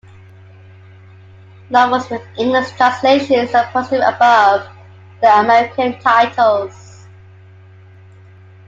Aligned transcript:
Novels 1.69 2.09
with 2.09 2.23
English 2.39 2.71
translations 2.71 3.53
are 3.53 3.67
posted 3.71 4.01
above 4.01 4.63
with 4.71 5.21
their 5.21 5.43
American 5.43 5.99
titles. 5.99 7.05